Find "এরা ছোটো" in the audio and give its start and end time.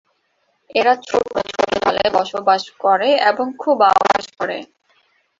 0.75-1.39